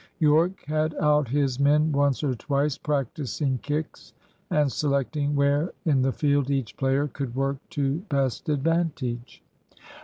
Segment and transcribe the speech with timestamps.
[0.17, 4.13] Yorke had out his men once or twice, practising kicks,
[4.49, 9.43] and selecting where in the field each player could work to best advantage.